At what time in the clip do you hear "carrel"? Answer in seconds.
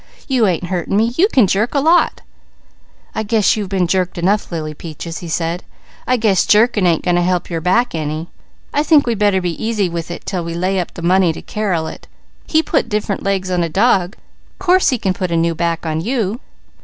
11.43-11.85